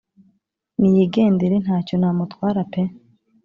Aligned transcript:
niyigendere 0.79 1.55
ntacyo 1.63 1.95
namutwara 1.97 2.61
pee 2.71 2.91